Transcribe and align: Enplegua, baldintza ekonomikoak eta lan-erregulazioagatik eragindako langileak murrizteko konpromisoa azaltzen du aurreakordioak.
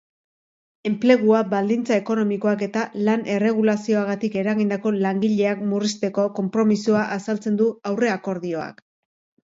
Enplegua, 0.89 1.41
baldintza 1.51 1.97
ekonomikoak 2.03 2.63
eta 2.69 2.87
lan-erregulazioagatik 3.09 4.41
eragindako 4.45 4.97
langileak 5.07 5.65
murrizteko 5.71 6.29
konpromisoa 6.43 7.09
azaltzen 7.21 7.65
du 7.65 7.73
aurreakordioak. 7.93 8.87